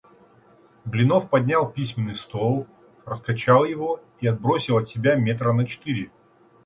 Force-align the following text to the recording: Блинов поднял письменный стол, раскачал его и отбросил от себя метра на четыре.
Блинов 0.83 1.29
поднял 1.29 1.69
письменный 1.69 2.15
стол, 2.15 2.65
раскачал 3.05 3.65
его 3.65 3.99
и 4.19 4.25
отбросил 4.25 4.77
от 4.77 4.89
себя 4.89 5.13
метра 5.13 5.53
на 5.53 5.67
четыре. 5.67 6.09